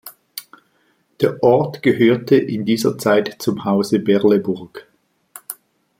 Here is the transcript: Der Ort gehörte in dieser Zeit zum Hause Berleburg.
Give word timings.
Der 1.19 1.43
Ort 1.43 1.83
gehörte 1.83 2.35
in 2.35 2.65
dieser 2.65 2.97
Zeit 2.97 3.35
zum 3.39 3.65
Hause 3.65 3.99
Berleburg. 3.99 4.87